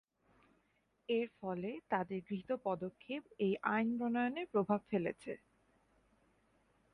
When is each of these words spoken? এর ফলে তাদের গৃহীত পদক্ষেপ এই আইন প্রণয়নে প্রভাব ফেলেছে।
এর 1.09 1.27
ফলে 1.39 1.71
তাদের 1.89 2.19
গৃহীত 2.27 2.51
পদক্ষেপ 2.65 3.23
এই 3.39 3.53
আইন 3.71 3.87
প্রণয়নে 3.97 4.43
প্রভাব 4.53 4.79
ফেলেছে। 4.91 5.31